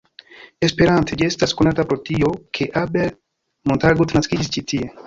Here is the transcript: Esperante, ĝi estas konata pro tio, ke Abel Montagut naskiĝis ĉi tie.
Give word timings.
Esperante, 0.67 1.17
ĝi 1.19 1.27
estas 1.27 1.53
konata 1.59 1.87
pro 1.91 1.99
tio, 2.09 2.33
ke 2.59 2.71
Abel 2.85 3.17
Montagut 3.73 4.19
naskiĝis 4.21 4.53
ĉi 4.59 4.71
tie. 4.75 4.95